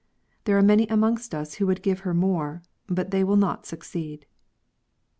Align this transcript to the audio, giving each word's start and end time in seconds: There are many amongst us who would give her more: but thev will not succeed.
There 0.45 0.57
are 0.57 0.63
many 0.63 0.87
amongst 0.87 1.35
us 1.35 1.53
who 1.61 1.67
would 1.67 1.83
give 1.83 1.99
her 1.99 2.13
more: 2.15 2.63
but 2.87 3.11
thev 3.11 3.27
will 3.27 3.35
not 3.37 3.67
succeed. 3.67 4.25